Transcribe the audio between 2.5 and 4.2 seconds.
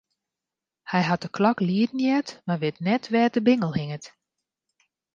wit net wêr't de bingel hinget.